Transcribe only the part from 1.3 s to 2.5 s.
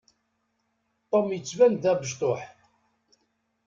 yettban-d d abesṭuḥ.